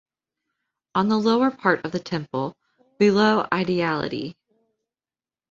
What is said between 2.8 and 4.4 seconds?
below Ideality.